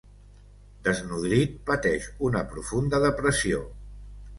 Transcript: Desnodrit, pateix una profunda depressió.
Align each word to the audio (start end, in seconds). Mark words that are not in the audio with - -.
Desnodrit, 0.87 1.55
pateix 1.69 2.11
una 2.31 2.45
profunda 2.57 3.07
depressió. 3.09 3.67